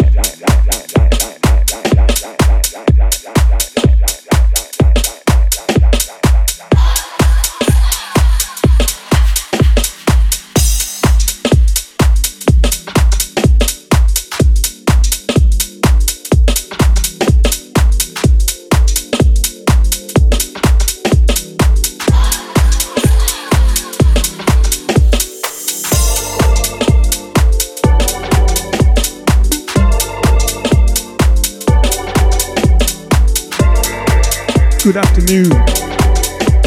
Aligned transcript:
Good 34.89 35.05
afternoon. 35.05 35.49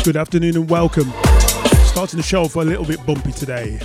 Good 0.05 0.17
afternoon 0.17 0.55
and 0.55 0.71
welcome. 0.71 1.13
Starting 1.87 2.19
the 2.19 2.25
show 2.25 2.47
for 2.47 2.63
a 2.63 2.65
little 2.65 2.85
bit 2.85 3.05
bumpy 3.05 3.33
today. 3.33 3.79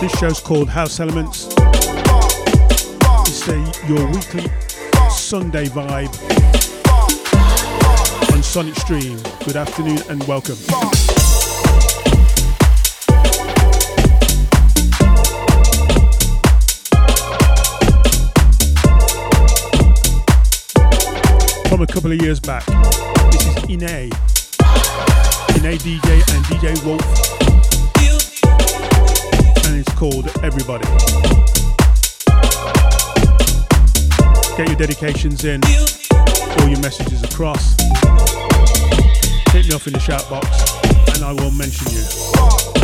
This 0.00 0.18
show's 0.18 0.40
called 0.40 0.70
House 0.70 0.98
Elements. 0.98 1.48
It's 3.28 3.46
a, 3.46 3.58
your 3.86 4.06
weekly 4.12 4.50
Sunday 5.10 5.66
vibe 5.66 6.08
on 8.32 8.42
Sonic 8.42 8.76
Stream. 8.76 9.18
Good 9.44 9.56
afternoon 9.56 9.98
and 10.08 10.24
welcome. 10.24 10.56
From 21.74 21.82
a 21.82 21.86
couple 21.88 22.12
of 22.12 22.22
years 22.22 22.38
back. 22.38 22.64
This 23.32 23.48
is 23.48 23.64
Ine. 23.64 24.08
Ine 25.56 25.76
DJ 25.82 26.22
and 26.32 26.44
DJ 26.46 26.72
Wolf. 26.84 27.02
And 29.66 29.80
it's 29.80 29.92
called 29.94 30.30
Everybody. 30.44 30.86
Get 34.56 34.68
your 34.68 34.76
dedications 34.76 35.44
in, 35.44 35.60
all 36.60 36.68
your 36.68 36.78
messages 36.78 37.24
across. 37.24 37.74
Hit 39.50 39.66
me 39.66 39.74
off 39.74 39.88
in 39.88 39.94
the 39.94 40.00
shout 40.00 40.30
box 40.30 40.46
and 41.16 41.24
I 41.24 41.32
will 41.32 41.50
mention 41.50 41.90
you. 41.90 42.83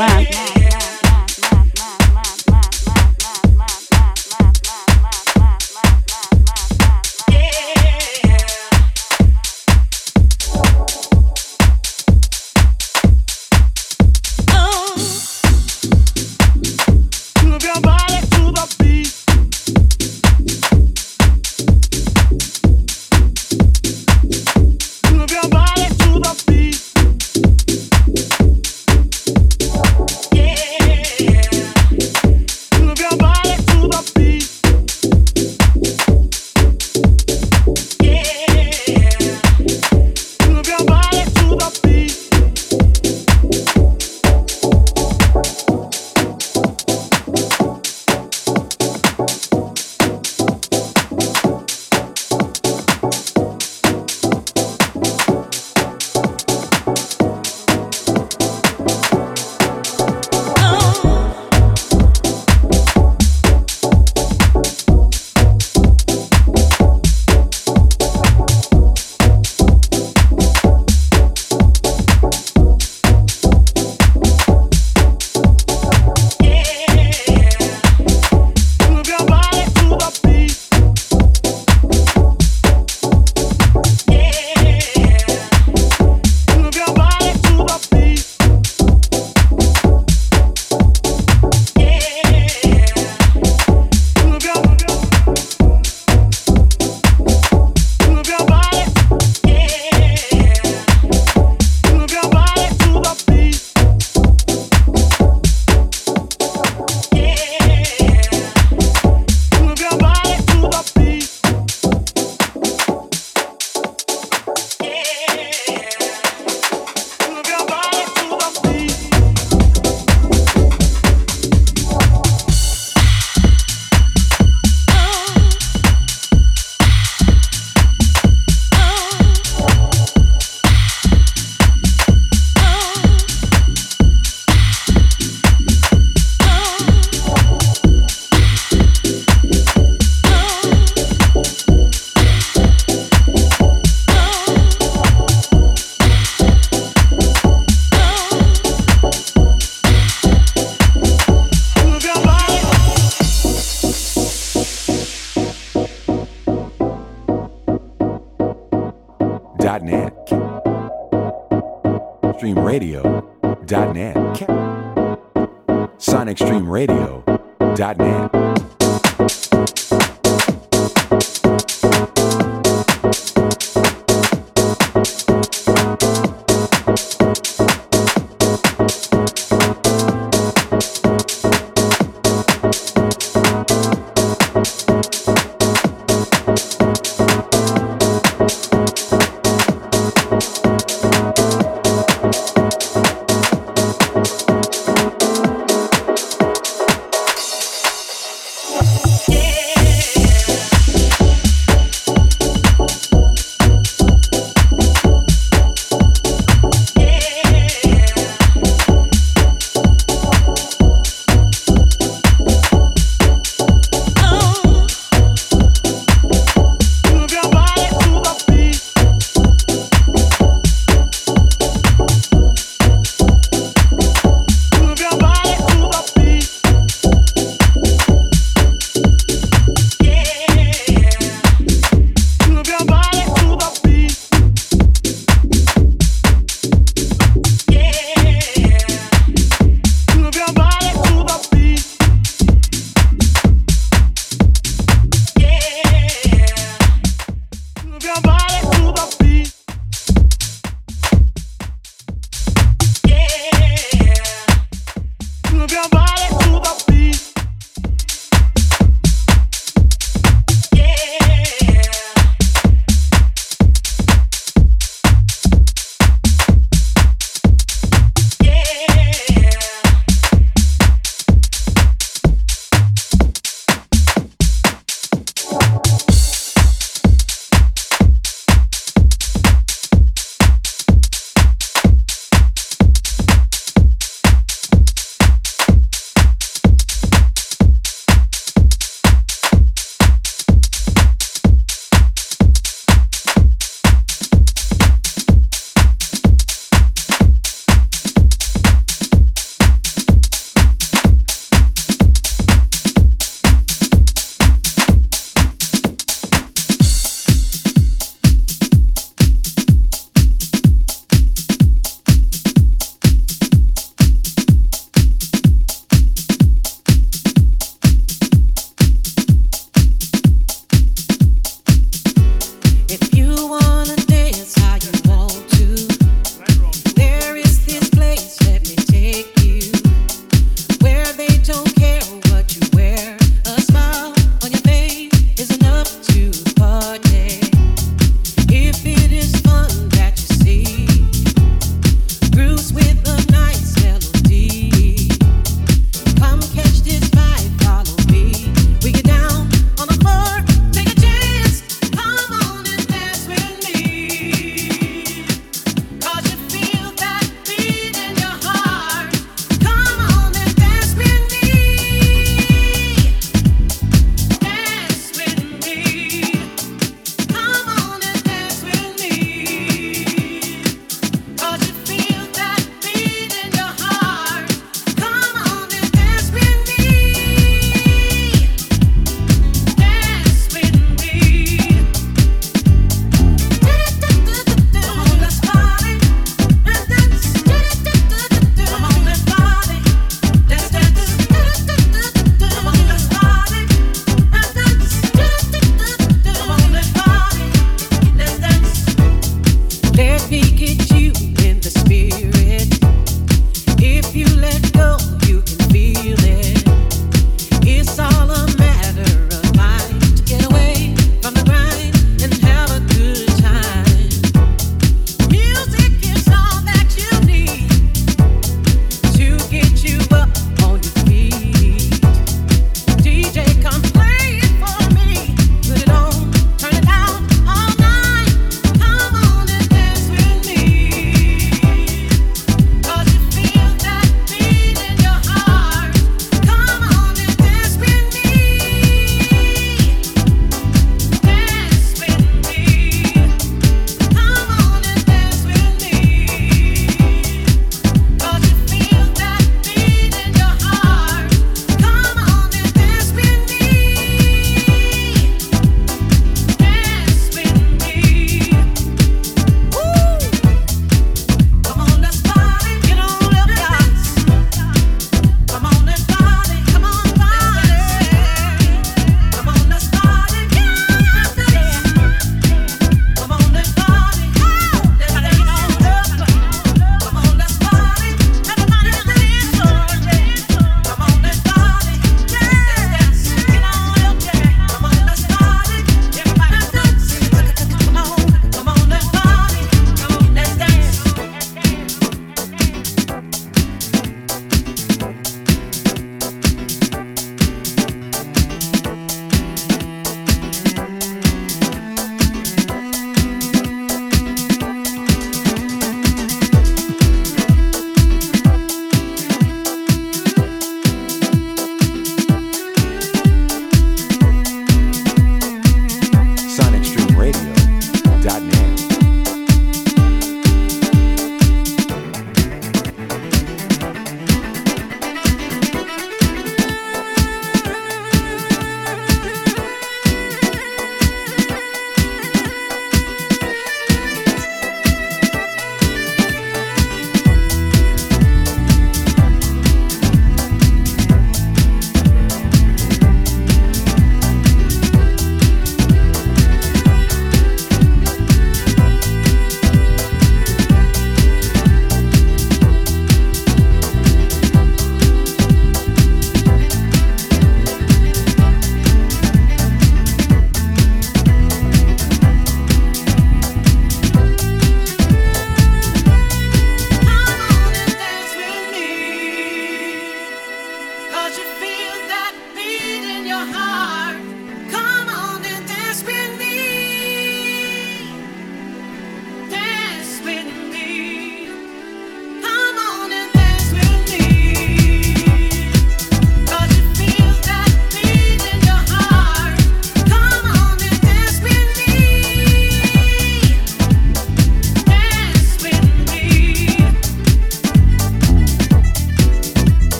Lewis. 0.00 0.39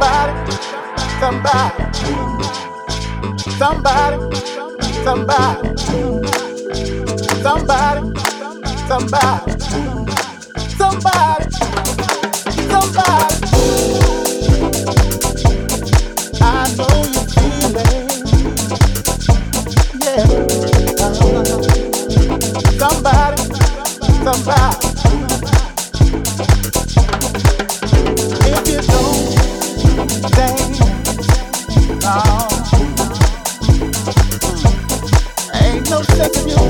somebody, 0.00 0.52
somebody, 1.20 1.84
somebody, 3.58 4.18
somebody, 5.04 5.68
somebody, 7.42 8.20
somebody, 8.88 9.52
somebody, 10.78 11.50
somebody. 12.70 13.36
I 16.42 16.74
know 16.76 16.96
you 17.12 17.22
feeling, 17.34 18.08
yeah. 20.00 20.24
Uh-huh. 21.04 21.62
Somebody, 22.78 23.42
somebody. 24.24 24.79
Ain't 35.54 35.88
no 35.88 36.02
sense 36.02 36.44
you. 36.44 36.69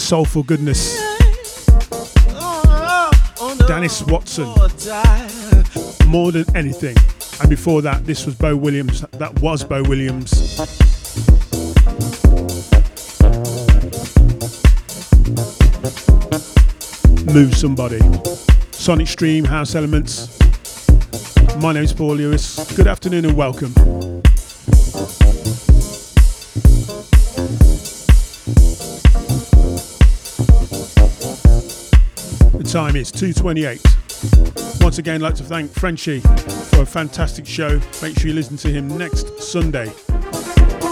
Soulful 0.00 0.42
goodness. 0.42 0.96
Dennis 3.66 4.02
Watson, 4.02 4.46
more 6.06 6.32
than 6.32 6.44
anything. 6.56 6.96
And 7.40 7.48
before 7.50 7.82
that, 7.82 8.04
this 8.04 8.26
was 8.26 8.34
Bo 8.34 8.56
Williams. 8.56 9.02
That 9.12 9.40
was 9.40 9.64
Bo 9.64 9.82
Williams. 9.82 10.58
Move 17.32 17.54
somebody. 17.56 18.00
Sonic 18.72 19.08
Stream, 19.08 19.44
House 19.44 19.74
Elements. 19.74 20.38
My 21.58 21.72
name's 21.72 21.92
Paul 21.92 22.16
Lewis. 22.16 22.72
Good 22.76 22.86
afternoon 22.86 23.24
and 23.24 23.36
welcome. 23.36 24.03
Time 32.74 32.96
is 32.96 33.12
2.28. 33.12 34.82
Once 34.82 34.98
again, 34.98 35.14
I'd 35.14 35.22
like 35.22 35.36
to 35.36 35.44
thank 35.44 35.70
Frenchy 35.70 36.18
for 36.18 36.82
a 36.82 36.84
fantastic 36.84 37.46
show. 37.46 37.80
Make 38.02 38.18
sure 38.18 38.26
you 38.26 38.34
listen 38.34 38.56
to 38.56 38.68
him 38.68 38.88
next 38.98 39.40
Sunday. 39.40 39.92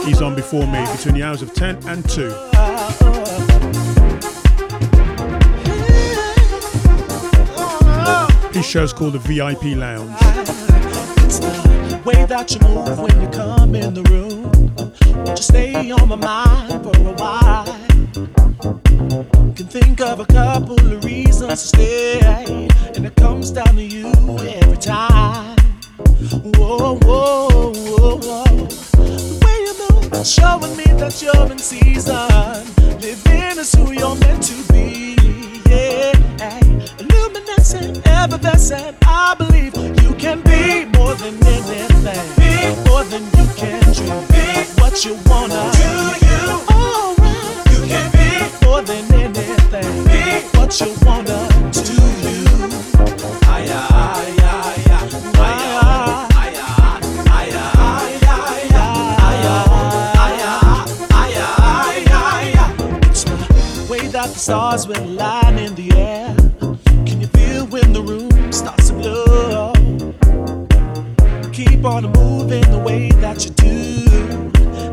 He's 0.05 0.23
on 0.23 0.37
before 0.37 0.65
me 0.69 0.87
between 0.93 1.17
the 1.17 1.25
hours 1.25 1.43
of 1.43 1.53
10 1.53 1.85
and 1.89 2.09
2. 2.09 2.29
His 8.57 8.65
show's 8.65 8.93
called 8.93 9.15
the 9.15 9.19
VIP 9.19 9.77
Lounge. 9.77 10.15
It's 11.25 11.41
the 11.41 12.01
way 12.05 12.27
that 12.27 12.55
you 12.55 12.61
move 12.61 12.97
when 13.01 13.21
you 13.21 13.29
come 13.31 13.75
in 13.75 13.93
the 13.95 14.05
room. 14.05 14.53
Won't 15.17 15.31
you 15.31 15.37
stay 15.43 15.91
on 15.91 16.09
my 16.09 16.15
mind 16.15 16.85
for 16.85 16.97
a 16.97 17.13
while? 17.15 17.82
Think 19.73 20.03
of 20.03 20.21
a 20.21 20.27
couple 20.27 20.79
of 20.79 21.03
reasons 21.03 21.49
to 21.49 21.57
stay, 21.57 22.69
and 22.95 23.07
it 23.07 23.17
comes 23.17 23.51
down 23.51 23.75
to 23.77 23.83
you 23.83 24.13
every 24.39 24.77
time. 24.77 25.57
Whoa, 26.59 26.99
whoa, 26.99 27.73
whoa, 27.73 28.19
whoa. 28.19 28.45
The 28.45 29.39
way 29.43 29.57
you 29.65 29.75
move, 29.81 30.27
showing 30.27 30.77
me 30.77 30.85
that 31.01 31.23
you're 31.23 31.51
in 31.51 31.59
season. 31.59 32.15
Living 33.01 33.59
is 33.59 33.73
who 33.73 33.93
you're 33.93 34.15
meant 34.17 34.43
to 34.43 34.73
be. 34.75 35.17
Yeah, 35.67 36.61
luminescent, 37.09 38.07
effervescent. 38.07 38.99
I 39.07 39.35
believe 39.39 39.75
you 40.03 40.15
can 40.17 40.43
be 40.43 40.85
more 40.99 41.15
than 41.15 41.35
anything. 41.47 42.29
Be 42.37 42.91
more 42.91 43.05
than 43.05 43.25
you 43.25 43.47
can 43.57 43.81
dream. 43.95 44.21
Be 44.29 44.69
what 44.83 45.03
you 45.03 45.17
wanna 45.25 45.73
do. 45.81 45.91
You 46.29 46.61
alright. 46.77 47.73
You 47.73 47.81
can 47.89 48.11
be 48.13 48.67
more 48.67 48.83
than 48.83 48.99
anything. 48.99 49.22
Stars 50.73 50.89
will 50.89 51.05
align 51.05 51.59
in 51.99 52.15
the 63.77 63.87
way 63.89 64.07
that 64.09 64.29
the 64.33 64.39
stars 64.39 64.89
went 64.89 65.09
lining 65.11 65.75
the 65.77 65.93
air. 65.95 66.35
Can 67.07 67.21
you 67.21 67.29
feel 67.29 67.67
when 67.67 67.93
the 67.93 68.03
room 68.03 68.51
starts 68.51 68.89
to 68.89 68.95
glow? 68.95 69.73
Keep 71.53 71.85
on 71.85 72.11
moving 72.13 72.69
the 72.73 72.79
way 72.79 73.11
that 73.21 73.45
you 73.45 73.51
do. 73.53 74.07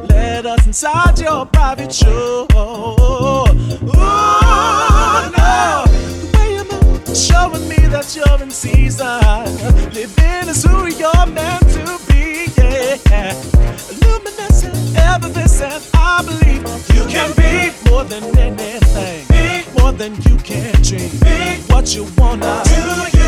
Let 0.08 0.46
us 0.46 0.68
inside 0.68 1.20
your 1.20 1.46
private 1.46 1.94
show. 1.94 2.48
Showing 7.16 7.68
me 7.68 7.78
that 7.88 8.16
you're 8.16 8.42
in 8.42 8.52
season. 8.52 9.08
Living 9.94 10.50
is 10.50 10.64
who 10.64 10.88
you're 10.88 11.26
meant 11.28 11.68
to 11.76 12.00
be. 12.08 12.46
Yeah. 12.58 13.34
Luminescent, 14.02 14.98
effervescent. 14.98 15.90
I 15.94 16.24
believe 16.26 16.64
you 16.96 17.06
can 17.08 17.32
be 17.36 17.72
more 17.90 18.04
than 18.04 18.24
anything. 18.38 19.26
Be 19.28 19.80
more 19.80 19.92
than 19.92 20.16
you 20.24 20.38
can 20.38 20.74
dream. 20.82 21.10
Be 21.20 21.62
what 21.72 21.94
you 21.96 22.08
wanna 22.18 22.64
do. 22.66 23.19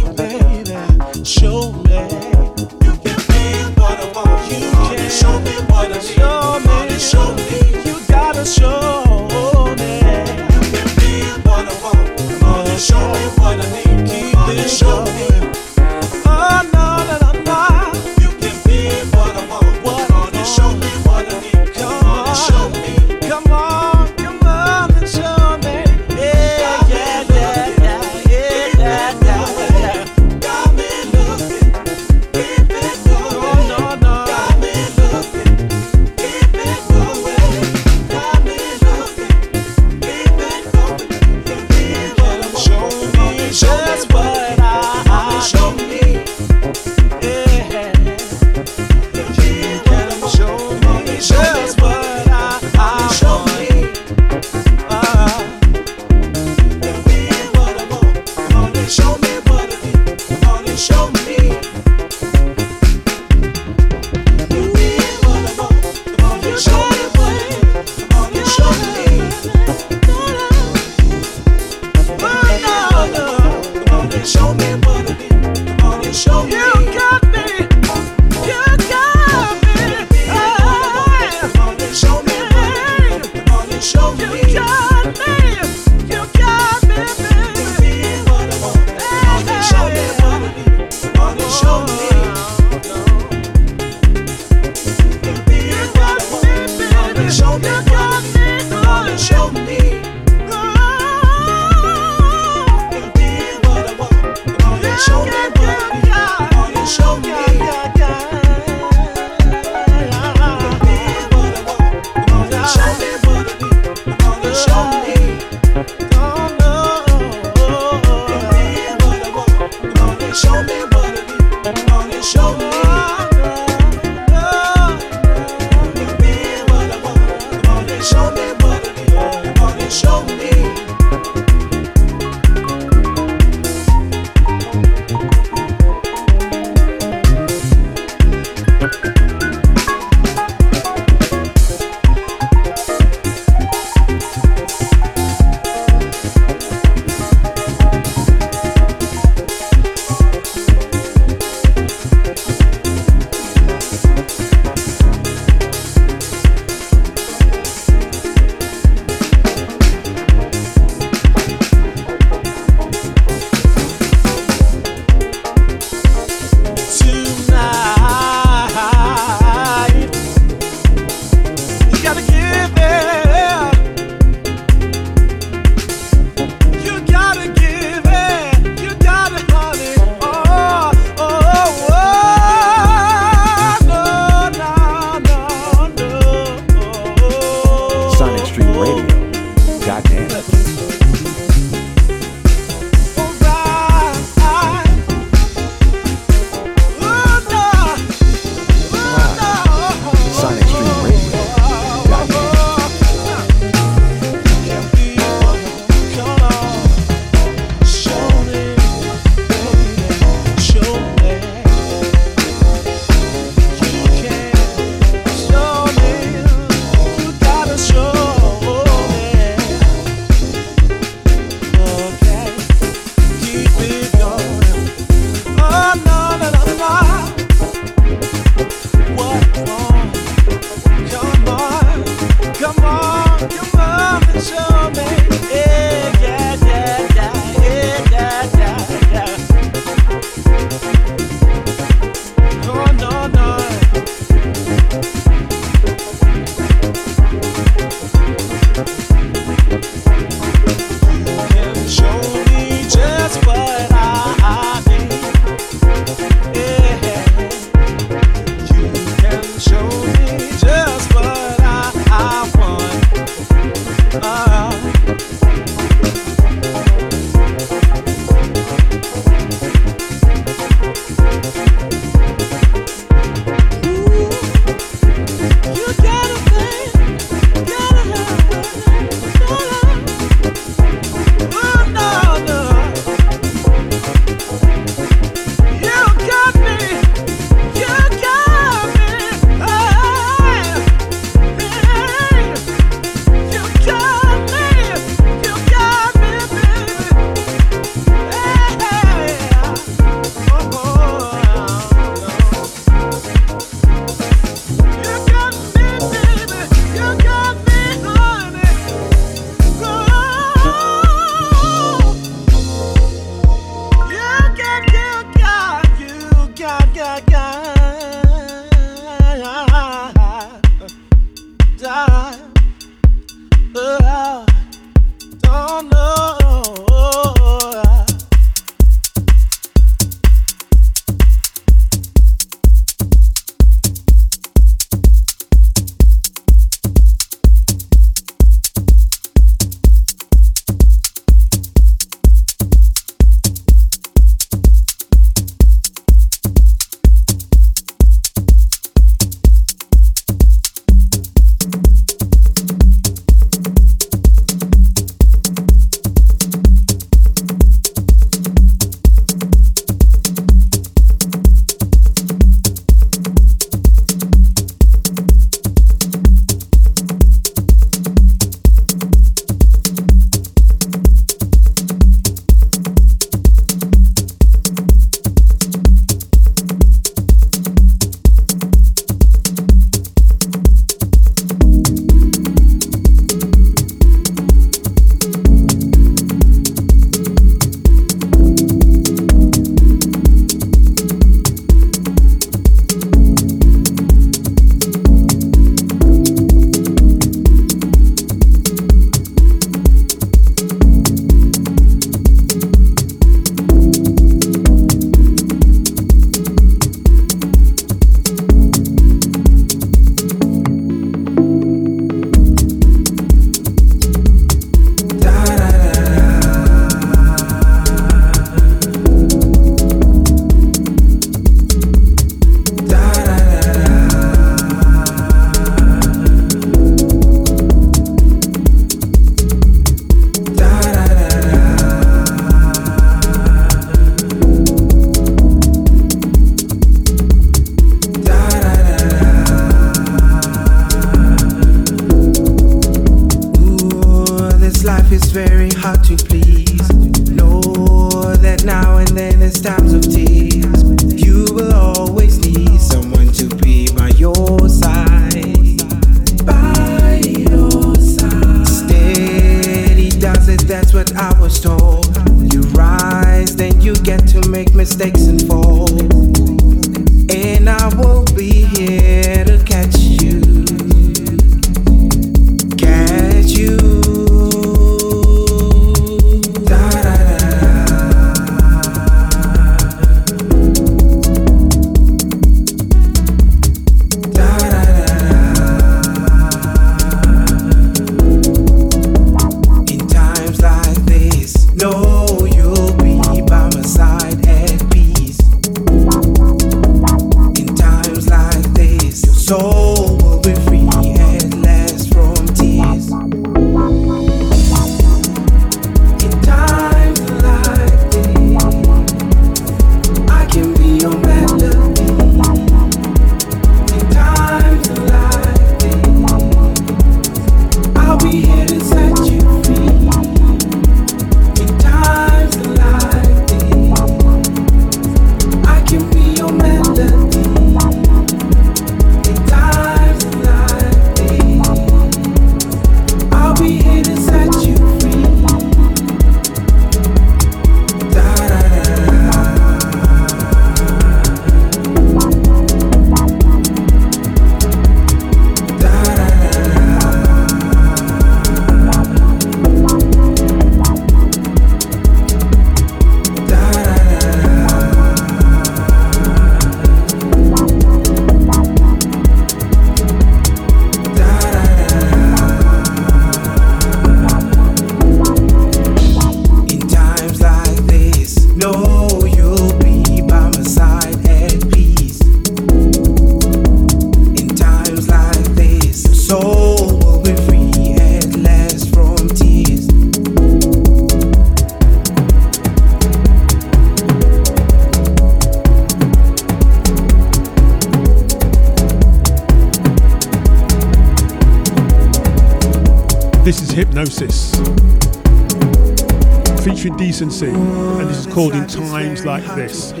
Decency, 596.96 597.46
and 597.46 598.10
this 598.10 598.26
is 598.26 598.34
called 598.34 598.56
In 598.56 598.66
Times 598.66 599.24
Like 599.24 599.44
This. 599.54 599.92
Know 599.92 600.00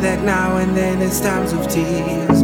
that 0.00 0.24
now 0.24 0.56
and 0.56 0.76
then 0.76 1.00
it's 1.00 1.20
times 1.20 1.52
of 1.52 1.68
tears. 1.68 2.42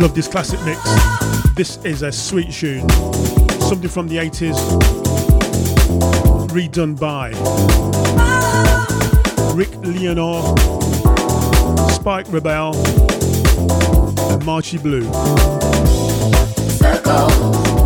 love 0.00 0.14
this 0.14 0.28
classic 0.28 0.58
mix. 0.64 0.80
This 1.54 1.76
is 1.84 2.02
a 2.02 2.10
sweet 2.10 2.50
tune, 2.50 2.88
something 3.60 3.88
from 3.88 4.08
the 4.08 4.16
80s, 4.16 4.56
redone 6.48 6.98
by 6.98 7.30
Rick 9.54 9.76
Leonor, 9.82 10.40
Spike 11.92 12.32
Rebel, 12.32 12.74
and 14.32 14.42
Marchie 14.42 14.78
Blue. 14.82 15.04
Circle. 16.78 17.79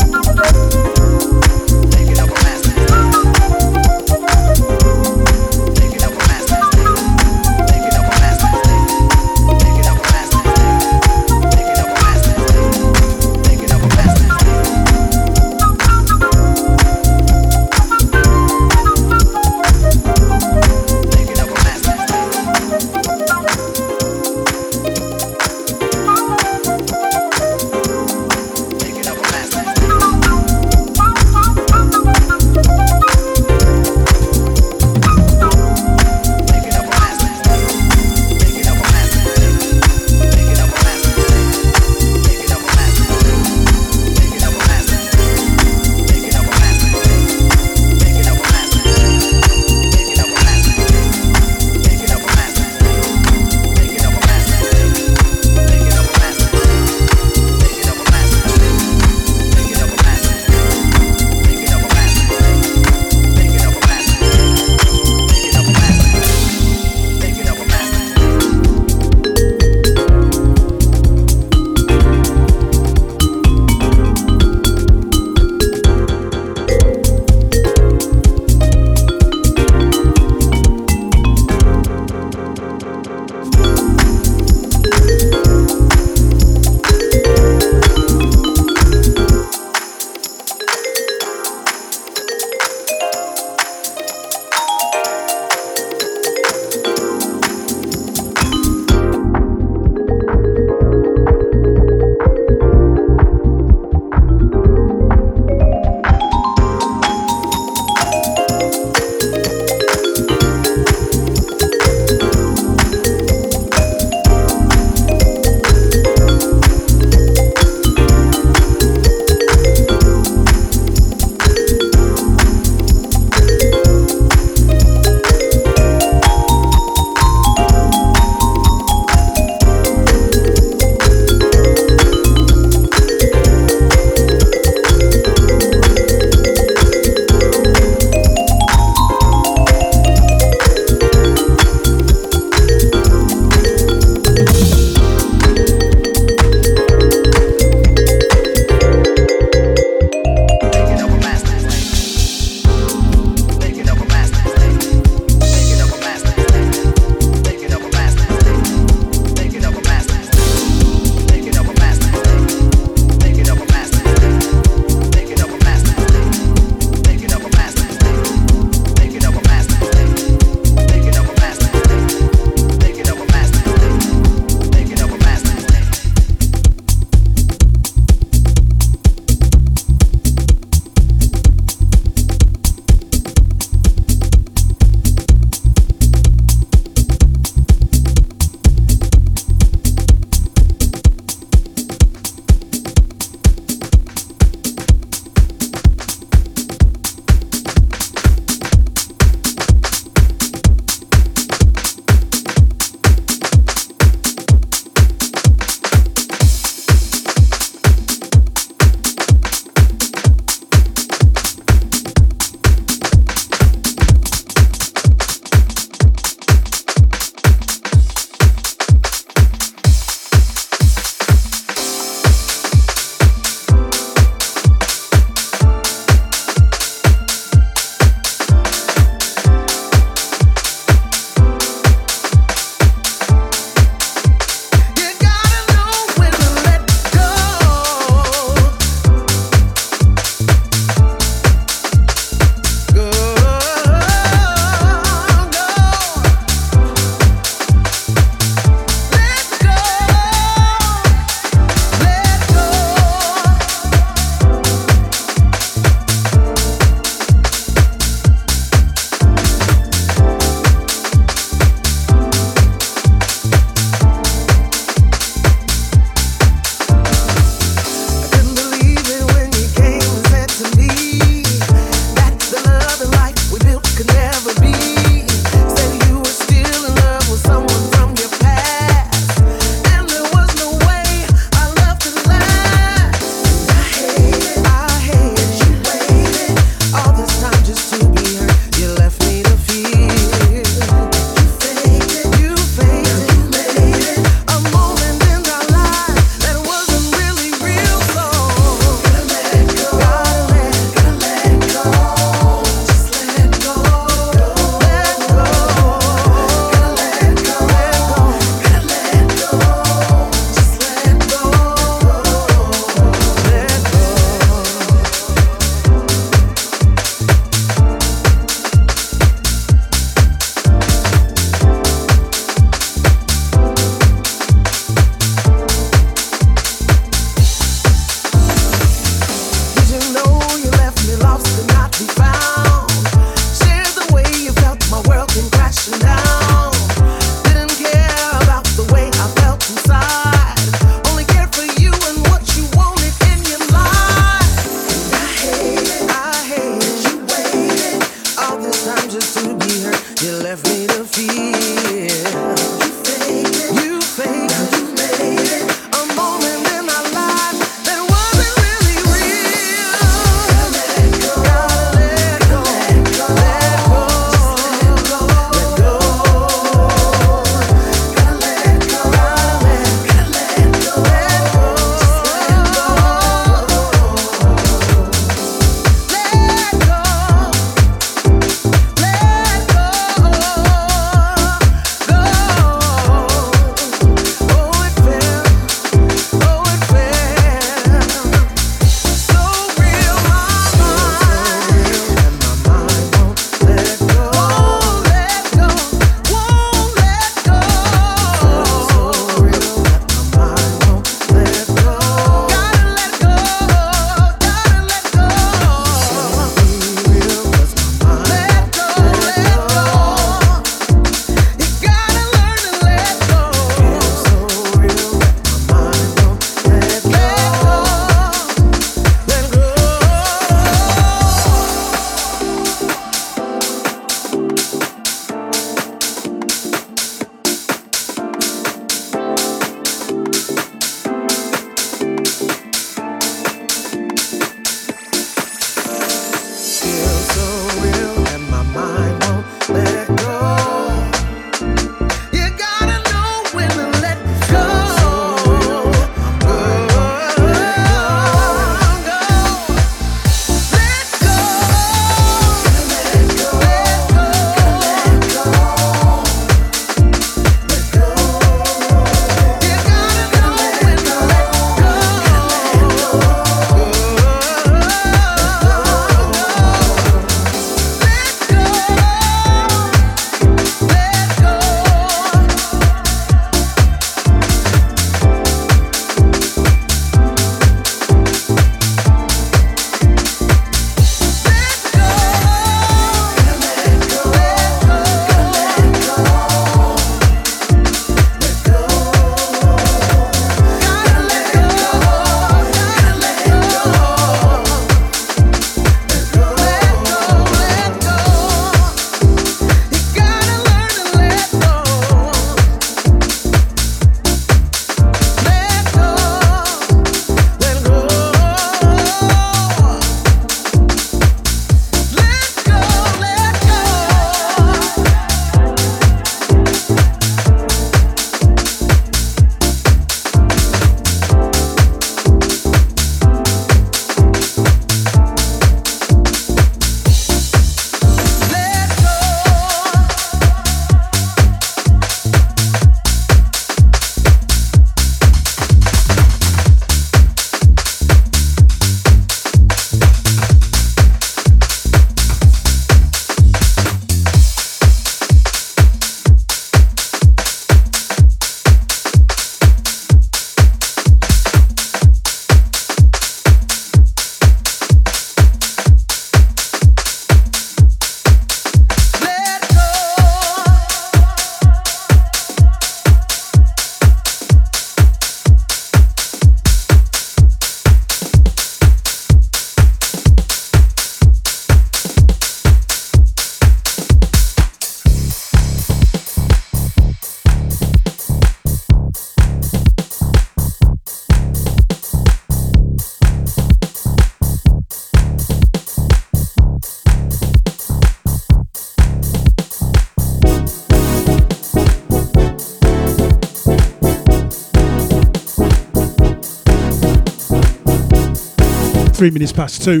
Three 599.20 599.30
minutes 599.30 599.52
past 599.52 599.84
two. 599.84 600.00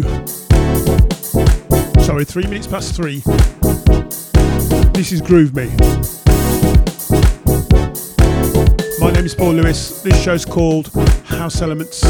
Sorry, 2.00 2.24
three 2.24 2.44
minutes 2.44 2.66
past 2.66 2.96
three. 2.96 3.22
This 4.94 5.12
is 5.12 5.20
Groove 5.20 5.54
Me. 5.54 5.66
My 8.98 9.12
name 9.12 9.26
is 9.26 9.34
Paul 9.34 9.52
Lewis. 9.52 10.00
This 10.00 10.18
show's 10.22 10.46
called 10.46 10.88
House 11.26 11.60
Elements. 11.60 12.02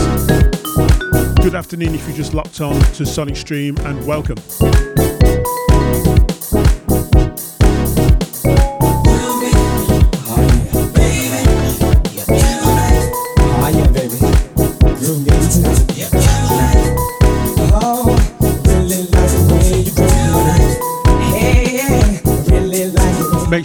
Good 1.43 1.57
afternoon 1.57 1.97
if 1.97 2.07
you 2.07 2.15
just 2.15 2.33
locked 2.33 2.61
on 2.61 2.81
to 2.81 3.05
Sonic 3.05 3.35
Stream 3.35 3.77
and 3.79 4.07
welcome. 4.07 4.37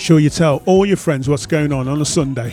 sure 0.06 0.20
you 0.20 0.30
tell 0.30 0.62
all 0.68 0.86
your 0.86 0.98
friends 0.98 1.28
what's 1.28 1.48
going 1.48 1.74
on 1.74 1.88
on 1.88 2.00
a 2.00 2.06
Sunday. 2.06 2.52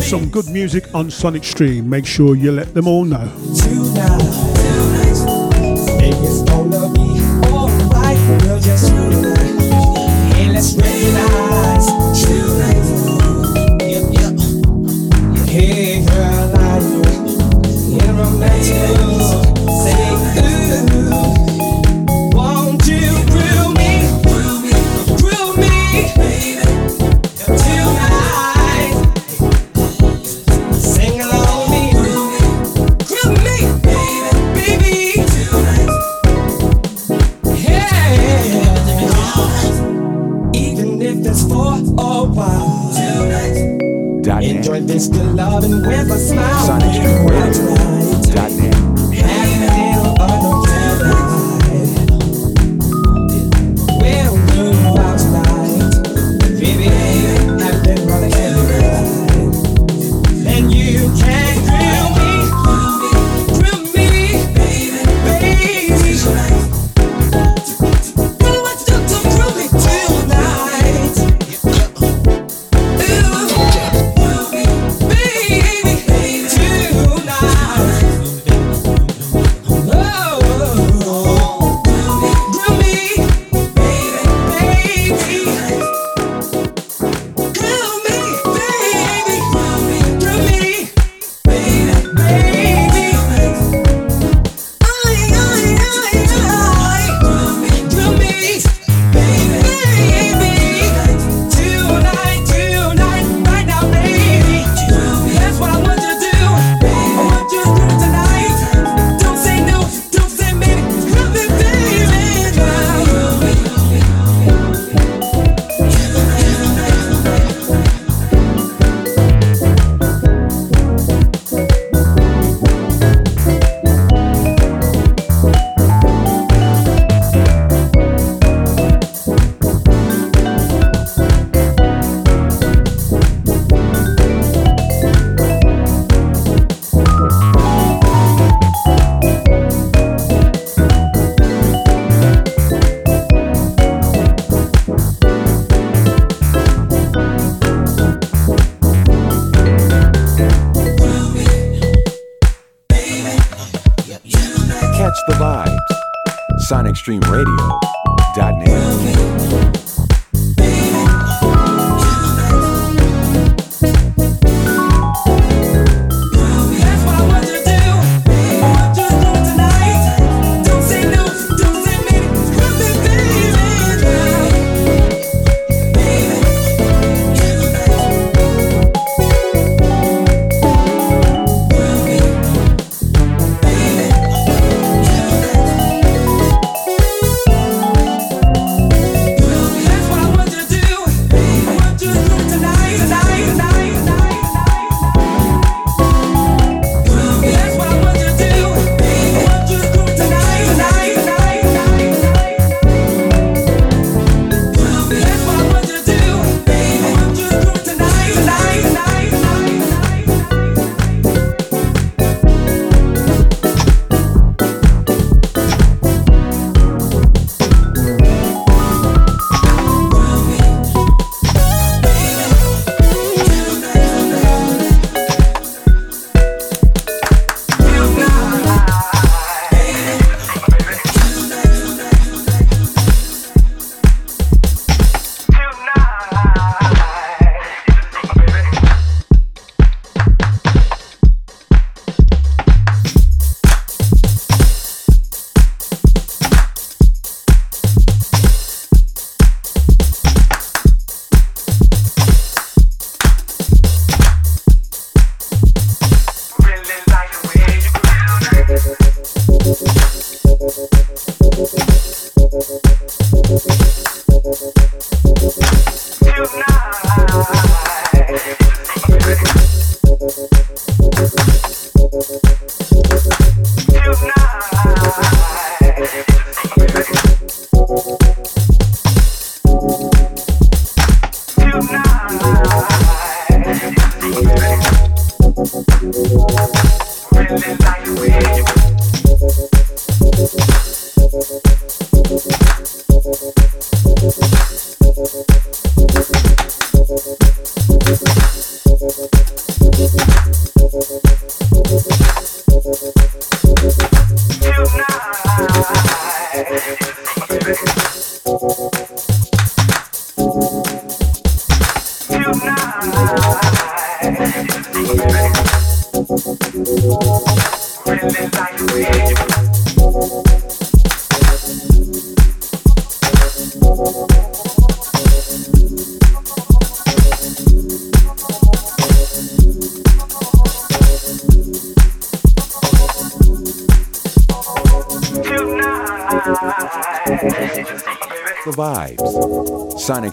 Some 0.00 0.30
good 0.30 0.48
music 0.48 0.94
on 0.94 1.10
Sonic 1.10 1.44
Stream. 1.44 1.90
Make 1.90 2.06
sure 2.06 2.34
you 2.34 2.50
let 2.50 2.72
them 2.72 2.88
all 2.88 3.04
know. 3.04 3.30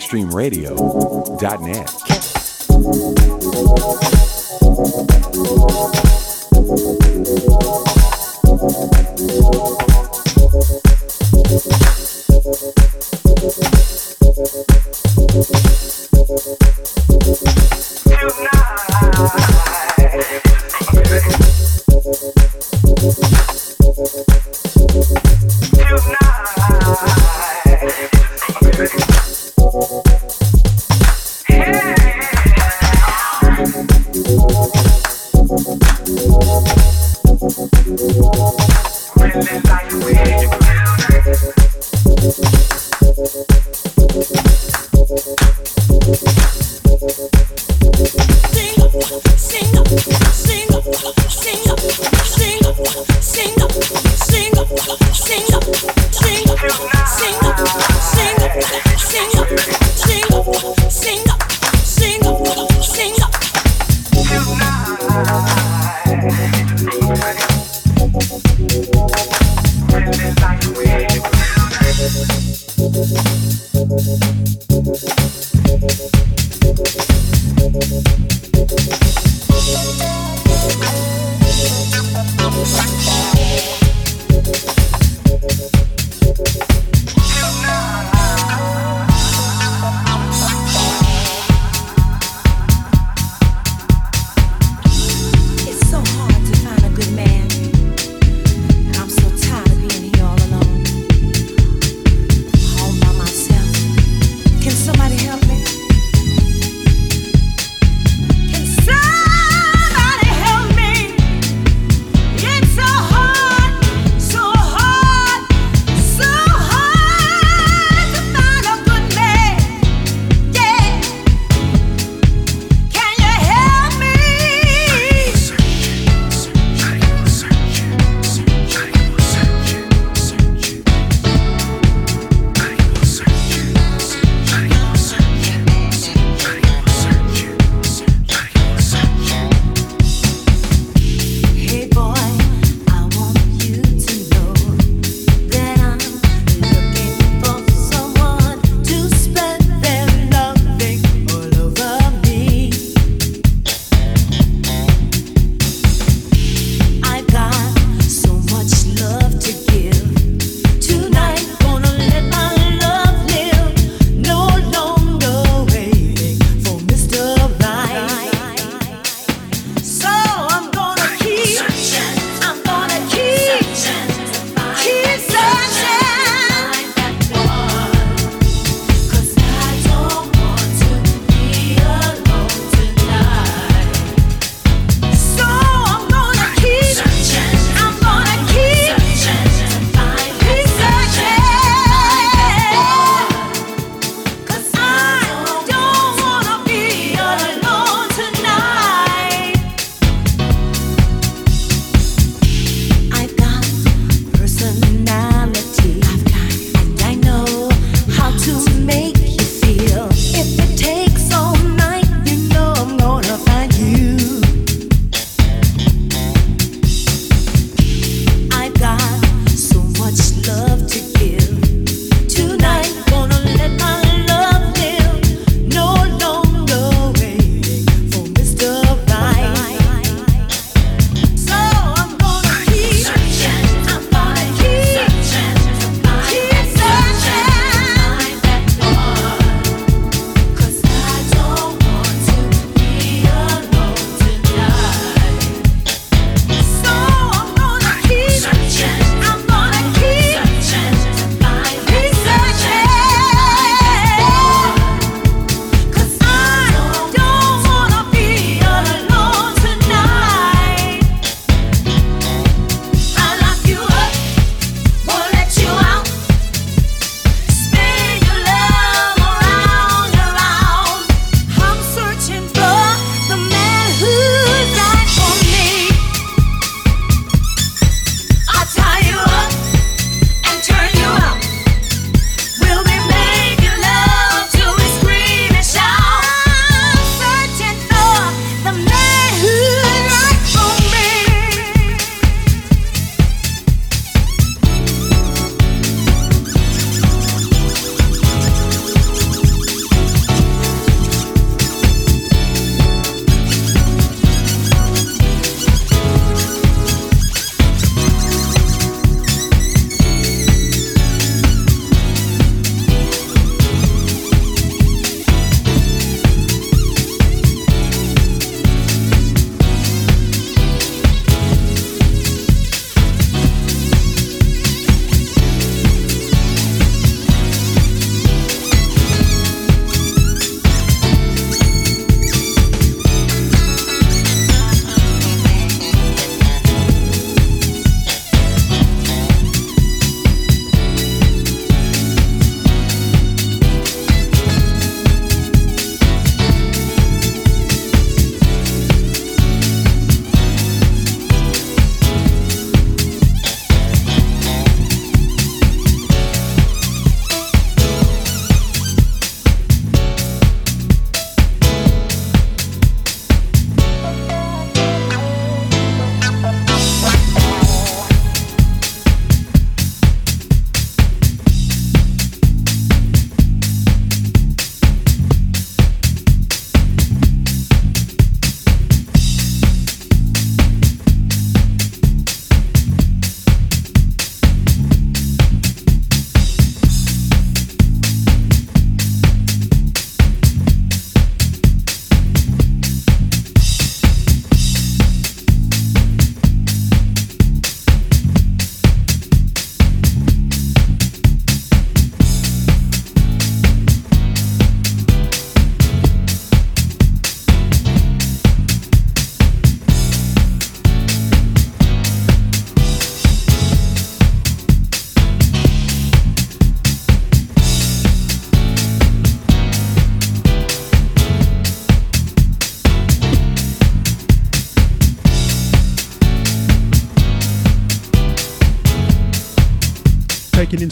Vibes. 0.09 2.08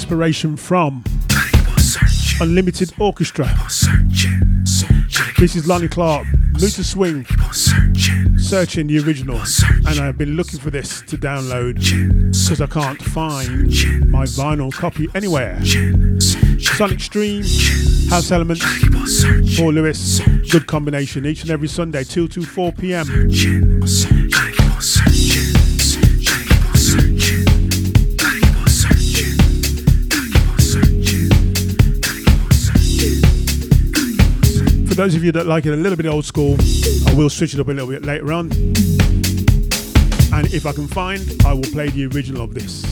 Inspiration 0.08 0.56
from 0.56 1.04
Unlimited 2.40 2.94
Orchestra. 2.98 3.46
This 5.38 5.54
is 5.58 5.68
Lonnie 5.68 5.90
Clark, 5.90 6.26
Luther 6.54 6.84
Swing, 6.84 7.26
searching 8.38 8.88
the 8.88 9.00
original, 9.06 9.42
and 9.86 10.00
I've 10.00 10.18
been 10.18 10.38
looking 10.38 10.62
for 10.62 10.70
this 10.70 11.02
to 11.08 11.18
download 11.18 11.76
because 12.32 12.62
I 12.62 12.68
can't 12.68 13.02
find 13.02 13.68
my 14.10 14.24
vinyl 14.24 14.72
copy 14.72 15.10
anywhere. 15.14 15.60
Sonic 16.58 17.02
Stream, 17.02 17.44
House 18.10 18.32
Element, 18.32 18.62
Paul 19.58 19.74
Lewis, 19.74 20.22
good 20.50 20.68
combination 20.68 21.26
each 21.26 21.42
and 21.42 21.52
every 21.52 21.68
Sunday, 21.68 22.06
2 22.06 22.30
to 22.30 22.44
4 22.44 22.72
p.m. 22.72 23.08
those 34.98 35.14
of 35.14 35.24
you 35.24 35.32
that 35.32 35.46
like 35.46 35.68
it 35.68 35.74
a 35.74 35.76
little 35.76 35.96
bit 35.96 36.08
old 36.08 36.26
school, 36.26 36.58
I 37.08 37.14
will 37.14 37.30
switch 37.30 37.54
it 37.54 37.60
up 37.60 37.68
a 37.68 37.72
little 37.72 37.88
bit 37.88 38.04
later 38.04 38.34
on. 38.34 38.52
And 40.34 40.52
if 40.52 40.66
I 40.66 40.72
can 40.72 40.88
find, 40.88 41.22
I 41.46 41.54
will 41.54 41.62
play 41.72 41.90
the 41.90 42.08
original 42.08 42.42
of 42.42 42.56
this. 42.56 42.84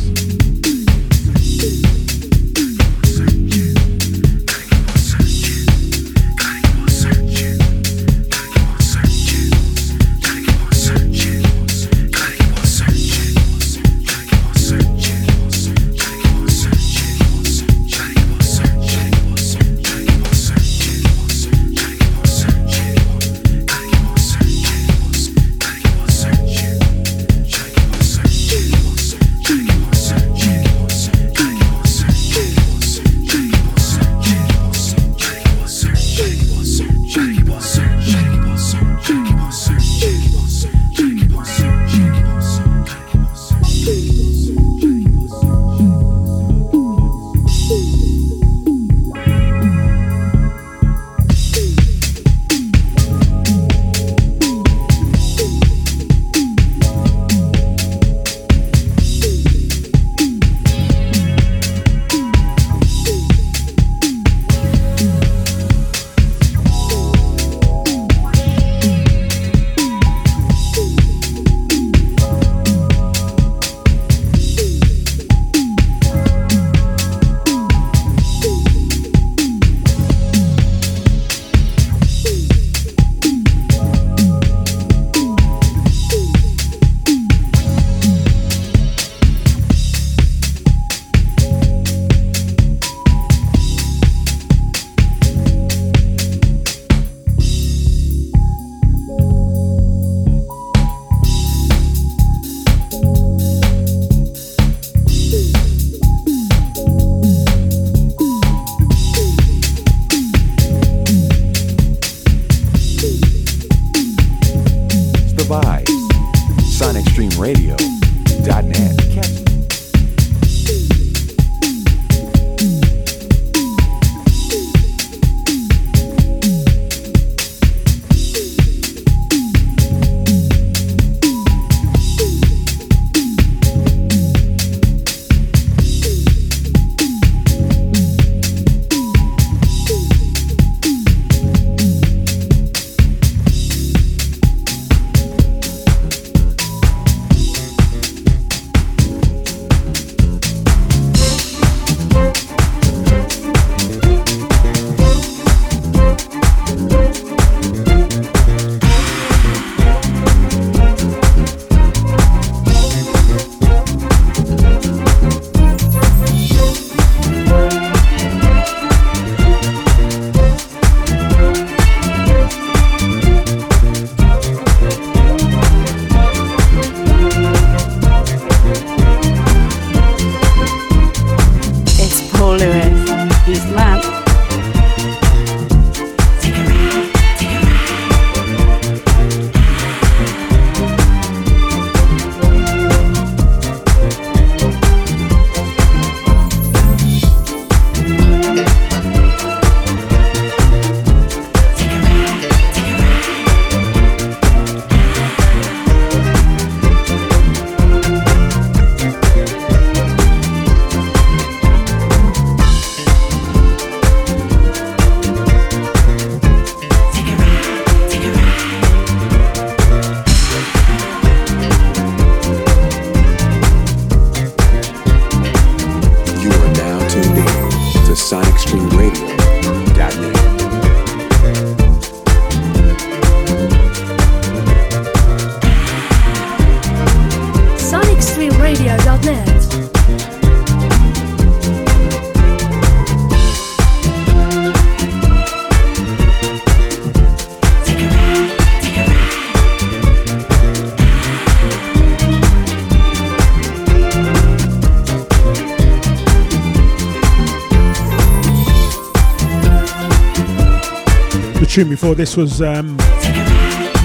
Tune 261.75 261.89
before 261.89 262.15
this 262.15 262.37
was 262.37 262.61
um, 262.61 262.95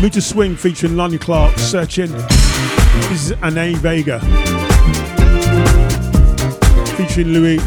Muta 0.01 0.21
Swing 0.21 0.57
featuring 0.57 0.97
Lonnie 0.97 1.19
Clark, 1.19 1.57
Searching. 1.57 2.11
This 2.11 3.31
is 3.31 3.33
Ane 3.45 3.77
Vega. 3.77 4.19
Featuring 6.97 7.29
Louie 7.29 7.59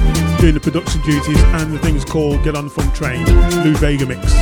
doing 0.41 0.55
the 0.55 0.59
production 0.61 1.01
duties 1.03 1.41
and 1.41 1.71
the 1.71 1.79
thing's 1.79 2.03
called 2.03 2.43
Get 2.43 2.53
On 2.53 2.65
the 2.65 2.69
Funk 2.69 2.93
Train, 2.93 3.25
Lou 3.63 3.73
Vega 3.75 4.05
mix. 4.05 4.33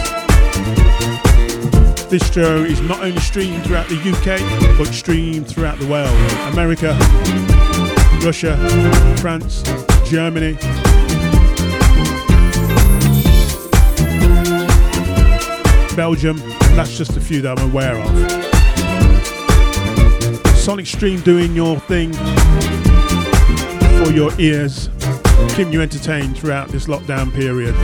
This 2.10 2.28
show 2.34 2.64
is 2.64 2.82
not 2.82 3.04
only 3.04 3.22
streamed 3.22 3.64
throughout 3.64 3.88
the 3.88 3.98
UK, 3.98 4.80
but 4.80 4.92
streamed 4.92 5.48
throughout 5.48 5.78
the 5.78 5.86
world. 5.86 6.10
America, 6.54 6.98
Russia, 8.26 8.58
France, 9.18 9.62
Germany, 10.10 10.58
Belgium, 16.02 16.41
and 16.41 16.76
that's 16.76 16.98
just 16.98 17.15
a 17.15 17.22
few 17.22 17.44
that 17.44 17.60
I'm 17.60 17.69
aware 17.69 17.95
of. 17.95 18.10
Sonic 20.57 20.88
Stream 20.88 21.22
doing 21.22 21.56
your 21.56 21.80
thing 21.82 22.11
for 24.03 24.11
your 24.11 24.32
ears, 24.41 24.90
keeping 25.49 25.72
you 25.72 25.80
entertained 25.80 26.36
throughout 26.36 26.69
this 26.69 26.88
lockdown 26.88 27.32
period. 27.32 27.76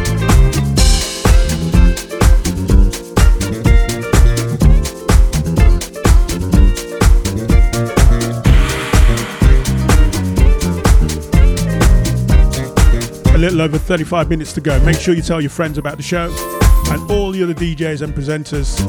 A 13.35 13.37
little 13.37 13.61
over 13.61 13.77
35 13.77 14.27
minutes 14.27 14.53
to 14.53 14.61
go. 14.61 14.79
Make 14.79 14.97
sure 14.99 15.13
you 15.13 15.21
tell 15.21 15.39
your 15.39 15.51
friends 15.51 15.77
about 15.77 15.97
the 15.97 16.03
show 16.03 16.56
and 16.91 17.11
all 17.11 17.31
the 17.31 17.43
other 17.43 17.53
DJs 17.53 18.01
and 18.01 18.13
presenters 18.13 18.81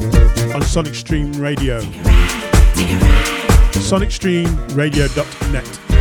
on 0.53 0.61
Sonic 0.61 0.95
Stream 0.95 1.31
Radio. 1.33 1.81
SonicStreamRadio.net. 3.73 5.98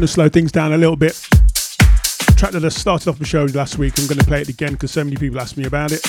Gonna 0.00 0.08
slow 0.08 0.30
things 0.30 0.50
down 0.50 0.72
a 0.72 0.78
little 0.78 0.96
bit. 0.96 1.12
Track 2.38 2.52
that 2.52 2.64
I 2.64 2.70
started 2.70 3.10
off 3.10 3.18
the 3.18 3.26
show 3.26 3.44
last 3.44 3.76
week. 3.76 3.98
I'm 3.98 4.06
gonna 4.06 4.24
play 4.24 4.40
it 4.40 4.48
again 4.48 4.72
because 4.72 4.90
so 4.92 5.04
many 5.04 5.14
people 5.14 5.38
asked 5.38 5.58
me 5.58 5.66
about 5.66 5.92
it. 5.92 6.00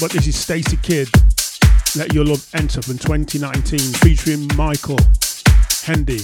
But 0.00 0.12
this 0.12 0.28
is 0.28 0.36
Stacy 0.36 0.76
Kidd. 0.76 1.08
Let 1.96 2.14
Your 2.14 2.24
Love 2.24 2.48
Enter 2.54 2.80
from 2.82 2.98
2019 2.98 3.80
featuring 3.94 4.48
Michael 4.56 4.96
Hendy. 5.82 6.20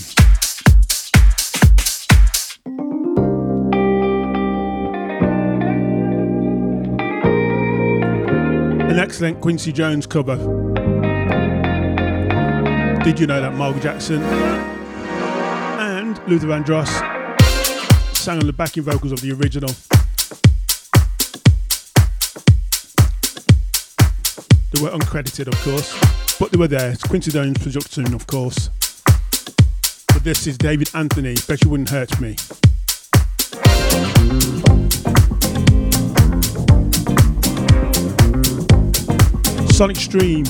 An 8.88 9.00
excellent 9.00 9.40
Quincy 9.40 9.72
Jones 9.72 10.06
cover. 10.06 10.57
Did 13.08 13.20
you 13.20 13.26
know 13.26 13.40
that 13.40 13.54
Michael 13.54 13.80
Jackson 13.80 14.22
and 15.80 16.20
Luther 16.28 16.46
Vandross 16.46 16.88
sang 18.14 18.38
on 18.38 18.46
the 18.46 18.52
backing 18.52 18.82
vocals 18.82 19.12
of 19.12 19.22
the 19.22 19.32
original? 19.32 19.70
They 24.72 24.82
were 24.82 24.90
uncredited, 24.90 25.48
of 25.48 25.58
course, 25.62 26.38
but 26.38 26.52
they 26.52 26.58
were 26.58 26.68
there. 26.68 26.90
It's 26.90 27.02
Quincy 27.02 27.30
Jones 27.30 27.56
production, 27.56 28.12
of 28.12 28.26
course. 28.26 28.68
But 30.08 30.22
this 30.22 30.46
is 30.46 30.58
David 30.58 30.90
Anthony. 30.92 31.36
Bet 31.48 31.64
you 31.64 31.70
wouldn't 31.70 31.88
hurt 31.88 32.20
me. 32.20 32.36
Sonic 39.72 39.96
Stream, 39.96 40.44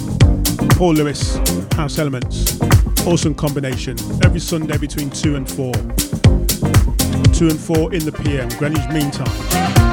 Paul 0.77 0.95
Lewis, 0.95 1.37
House 1.75 1.99
Elements. 1.99 2.61
Awesome 3.07 3.35
combination. 3.35 3.97
Every 4.25 4.41
Sunday 4.41 4.77
between 4.79 5.11
2 5.11 5.37
and 5.37 5.51
4. 5.51 5.73
2 5.73 7.49
and 7.49 7.61
4 7.61 7.95
in 7.95 8.05
the 8.05 8.13
PM, 8.13 8.49
Greenwich 8.59 8.89
Mean 8.91 9.11
Time. 9.11 9.88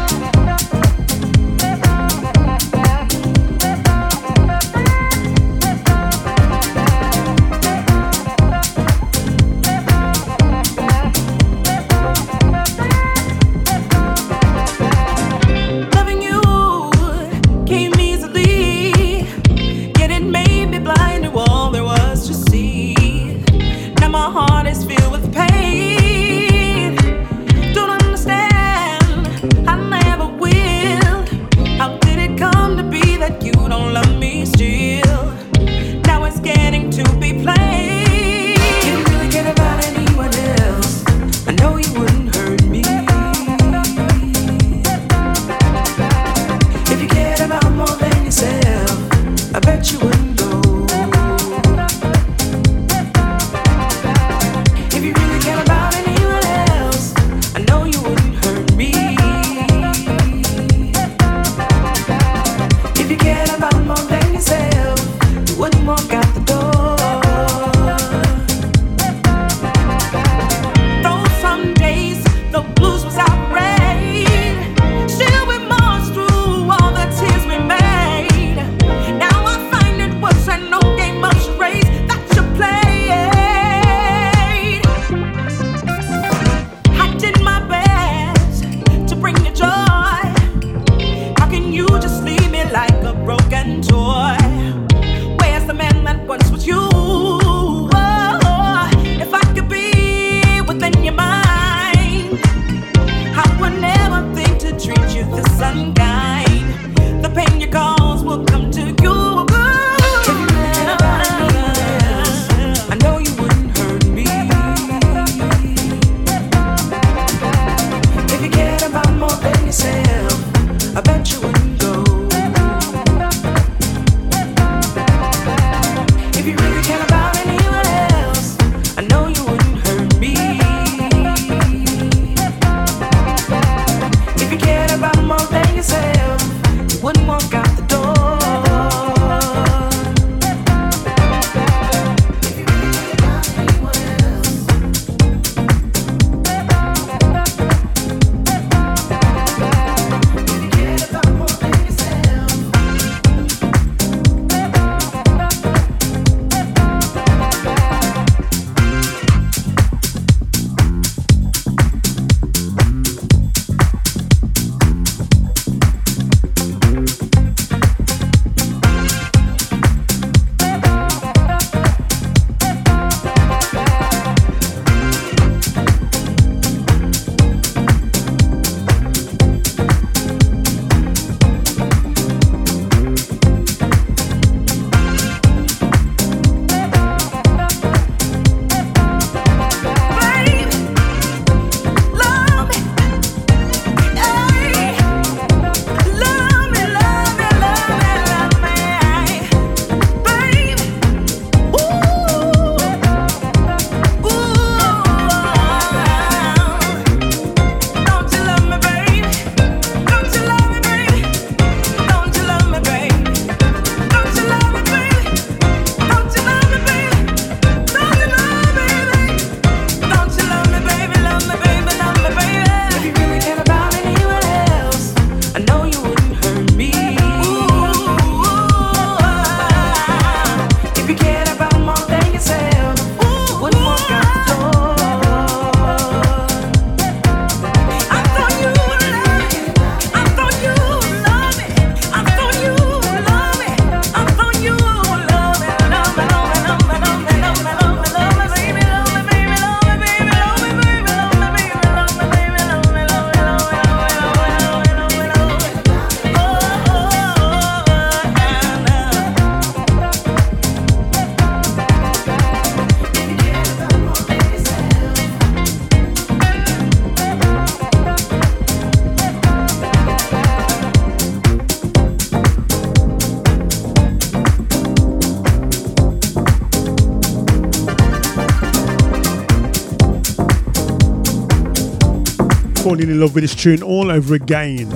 Falling 282.86 283.10
in 283.10 283.20
love 283.20 283.34
with 283.34 283.44
this 283.44 283.56
tune 283.56 283.82
all 283.82 284.12
over 284.12 284.36
again. 284.36 284.88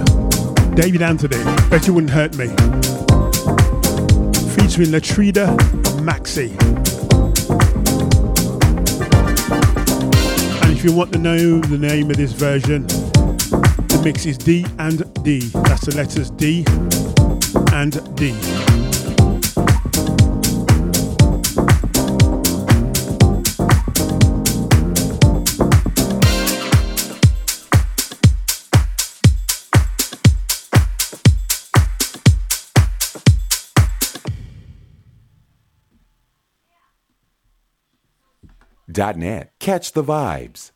David 0.75 1.01
Anthony, 1.01 1.43
Bet 1.71 1.87
You 1.87 1.95
Wouldn't 1.95 2.11
Hurt 2.11 2.37
Me. 2.37 2.45
Featuring 4.53 4.89
Latrida 4.89 5.57
Maxi. 5.97 6.51
And 10.61 10.71
if 10.71 10.83
you 10.83 10.93
want 10.93 11.11
to 11.13 11.17
know 11.17 11.61
the 11.61 11.79
name 11.79 12.11
of 12.11 12.17
this 12.17 12.31
version, 12.31 12.85
the 12.85 14.01
mix 14.03 14.27
is 14.27 14.37
D 14.37 14.67
and 14.77 15.11
D. 15.23 15.39
That's 15.63 15.87
the 15.87 15.95
letters 15.95 16.29
D 16.29 16.63
and 17.73 18.15
D. 18.15 18.58
.net. 38.91 39.53
Catch 39.59 39.93
the 39.93 40.03
vibes. 40.03 40.71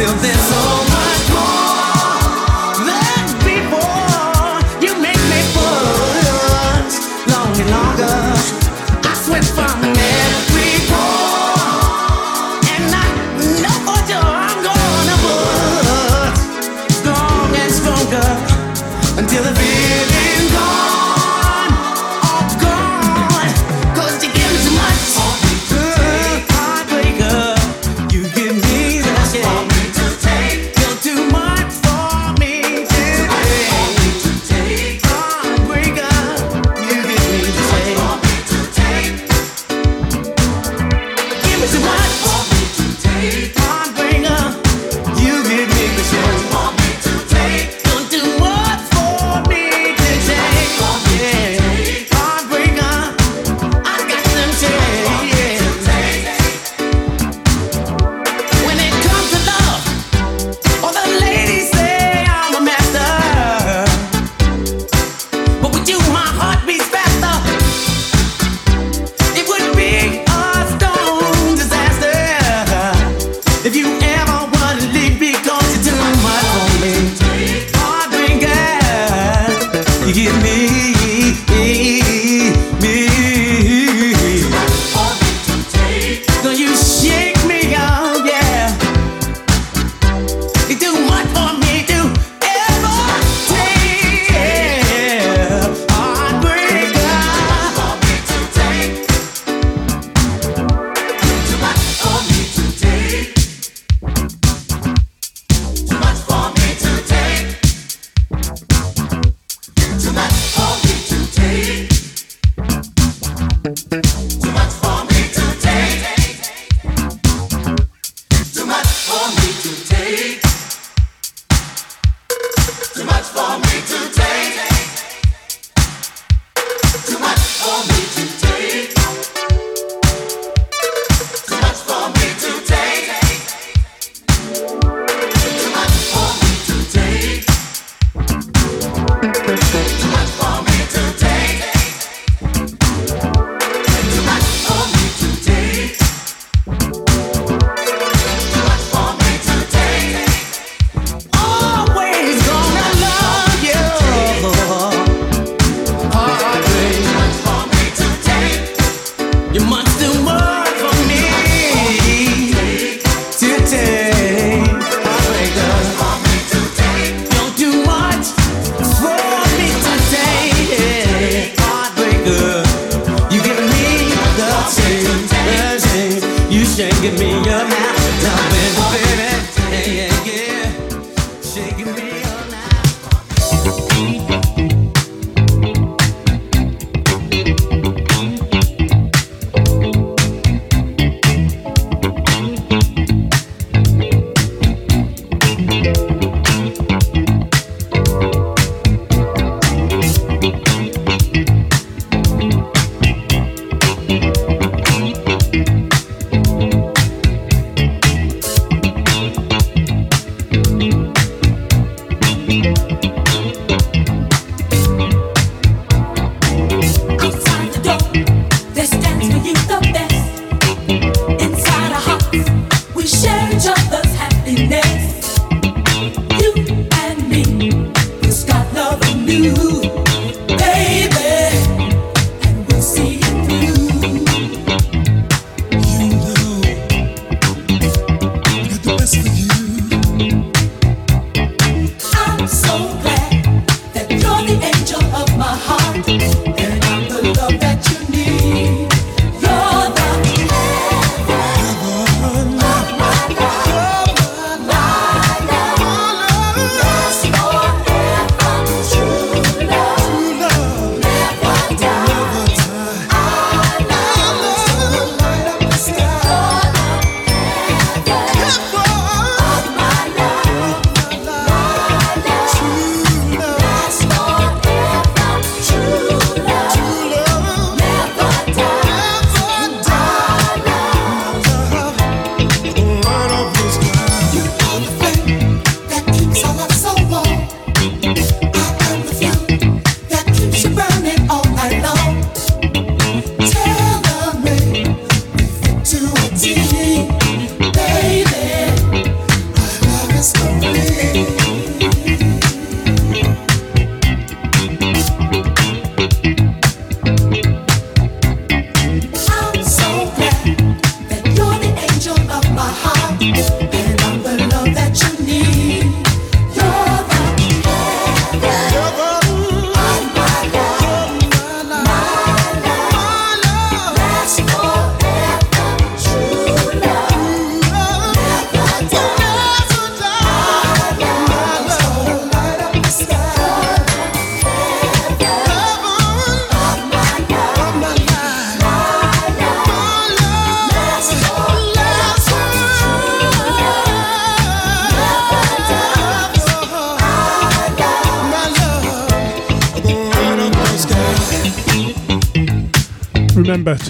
Still, 0.00 0.29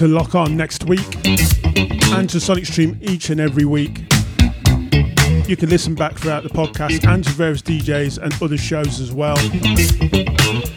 to 0.01 0.07
lock 0.07 0.33
on 0.33 0.57
next 0.57 0.85
week 0.85 1.05
and 1.25 2.27
to 2.27 2.39
Sonic 2.39 2.65
Stream 2.65 2.97
each 3.03 3.29
and 3.29 3.39
every 3.39 3.65
week. 3.65 3.99
You 5.47 5.55
can 5.55 5.69
listen 5.69 5.93
back 5.93 6.15
throughout 6.15 6.41
the 6.41 6.49
podcast 6.49 7.07
and 7.07 7.23
to 7.23 7.29
various 7.29 7.61
DJs 7.61 8.17
and 8.17 8.33
other 8.41 8.57
shows 8.57 8.99
as 8.99 9.11
well. 9.11 9.37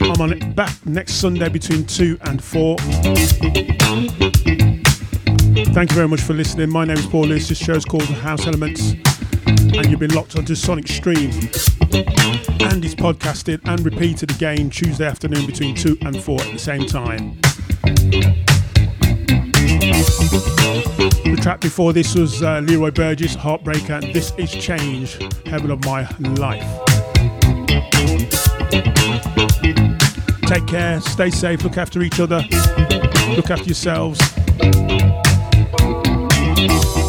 I'm 0.02 0.20
on 0.20 0.34
it 0.34 0.54
back 0.54 0.74
next 0.84 1.14
Sunday 1.14 1.48
between 1.48 1.86
2 1.86 2.18
and 2.20 2.44
4. 2.44 2.76
Thank 5.72 5.90
you 5.90 5.96
very 5.96 6.08
much 6.08 6.20
for 6.20 6.34
listening. 6.34 6.68
My 6.68 6.84
name 6.84 6.98
is 6.98 7.06
Paul 7.06 7.24
Lewis. 7.24 7.48
This 7.48 7.56
show 7.56 7.72
show's 7.72 7.86
called 7.86 8.02
House 8.02 8.46
Elements, 8.46 8.92
and 9.46 9.86
you've 9.86 10.00
been 10.00 10.12
locked 10.12 10.36
onto 10.36 10.54
Sonic 10.54 10.86
Stream. 10.86 11.30
And 12.60 12.84
it's 12.84 12.94
podcasted 12.94 13.62
and 13.64 13.80
repeated 13.86 14.32
again 14.32 14.68
Tuesday 14.68 15.06
afternoon 15.06 15.46
between 15.46 15.74
2 15.74 15.96
and 16.02 16.22
4 16.22 16.42
at 16.42 16.52
the 16.52 16.58
same 16.58 16.84
time. 16.84 18.53
The 19.84 21.38
track 21.42 21.60
before 21.60 21.92
this 21.92 22.14
was 22.14 22.42
uh, 22.42 22.60
Leroy 22.60 22.90
Burgess, 22.90 23.36
Heartbreaker, 23.36 24.02
and 24.02 24.14
This 24.14 24.32
Is 24.38 24.50
Change, 24.50 25.18
Heaven 25.46 25.70
of 25.70 25.84
My 25.84 26.08
Life. 26.36 26.64
Take 30.46 30.66
care, 30.66 31.02
stay 31.02 31.28
safe, 31.28 31.62
look 31.62 31.76
after 31.76 32.00
each 32.00 32.18
other, 32.18 32.42
look 33.36 33.50
after 33.50 33.66
yourselves, 33.66 34.18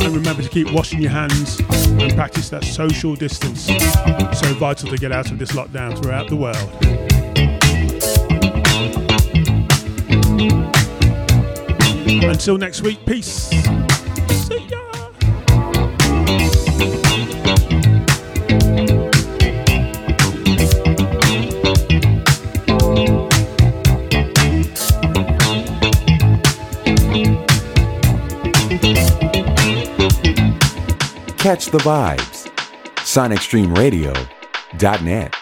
and 0.01 0.13
remember 0.13 0.41
to 0.43 0.49
keep 0.49 0.69
washing 0.73 1.01
your 1.01 1.11
hands 1.11 1.61
and 1.69 2.13
practice 2.13 2.49
that 2.49 2.65
social 2.65 3.15
distance. 3.15 3.67
So 4.37 4.53
vital 4.55 4.89
to 4.89 4.97
get 4.97 5.13
out 5.13 5.31
of 5.31 5.39
this 5.39 5.51
lockdown 5.53 5.97
throughout 5.97 6.27
the 6.27 6.35
world. 6.35 6.71
Until 12.23 12.57
next 12.57 12.81
week, 12.81 13.05
peace. 13.05 13.27
See 13.27 14.67
ya. 14.69 14.79
Catch 31.37 31.67
the 31.67 31.77
vibes. 31.79 32.47
SonicStreamRadio.net. 32.97 35.35